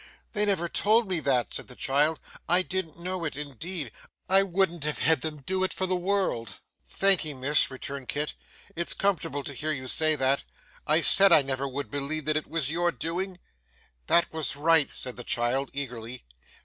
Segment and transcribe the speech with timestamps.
[0.33, 2.19] 'They never told me that,' said the child.
[2.49, 3.91] 'I didn't know it indeed.
[4.27, 6.57] I wouldn't have had them do it for the world.'
[6.89, 8.33] 'Thank'ee, miss,' returned Kit,
[8.75, 10.43] 'it's comfortable to hear you say that.
[10.87, 13.37] I said I never would believe that it was your doing.'
[14.07, 16.23] 'That was right!' said the child eagerly.